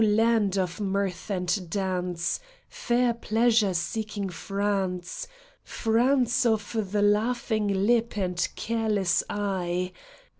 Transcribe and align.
LAND 0.03 0.57
of 0.57 0.79
mirth 0.79 1.29
and 1.29 1.69
dance, 1.69 2.39
Fair 2.67 3.13
pleasure 3.13 3.75
seeking 3.75 4.29
France! 4.29 5.27
'France 5.63 6.43
of 6.43 6.75
the 6.91 7.03
laughing 7.03 7.67
lip 7.85 8.17
and 8.17 8.47
careless 8.55 9.23
eye 9.29 9.91